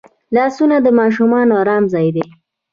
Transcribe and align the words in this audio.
لاسونه 0.35 0.75
د 0.81 0.87
ماشوم 0.99 1.31
ارام 1.61 1.83
ځای 1.93 2.07
دی 2.15 2.25